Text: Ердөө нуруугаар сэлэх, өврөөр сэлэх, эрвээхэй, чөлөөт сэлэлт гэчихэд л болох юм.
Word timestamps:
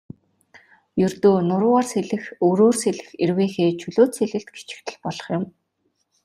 Ердөө 1.05 1.35
нуруугаар 1.47 1.85
сэлэх, 1.91 2.23
өврөөр 2.45 2.75
сэлэх, 2.81 3.07
эрвээхэй, 3.23 3.69
чөлөөт 3.81 4.11
сэлэлт 4.17 4.49
гэчихэд 4.55 4.87
л 4.93 4.97
болох 5.03 5.27
юм. 5.37 5.43